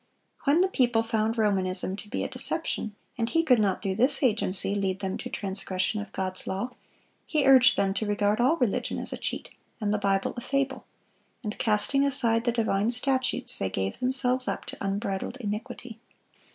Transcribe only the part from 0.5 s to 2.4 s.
the people found Romanism to be a